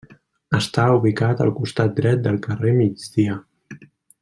Està 0.59 0.85
ubicat 0.93 1.43
al 1.45 1.51
costat 1.59 1.95
dret 2.01 2.25
del 2.29 2.41
carrer 2.47 2.75
Migdia. 2.81 3.37